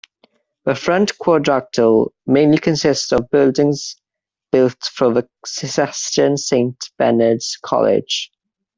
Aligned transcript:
The 0.65 0.73
Front 0.73 1.15
Quadrangle 1.19 2.11
mainly 2.25 2.57
consists 2.57 3.11
of 3.11 3.29
buildings 3.29 3.97
built 4.51 4.81
for 4.81 5.13
the 5.13 5.29
Cistercian 5.45 6.37
Saint 6.37 6.89
Bernard's 6.97 7.55
College. 7.63 8.31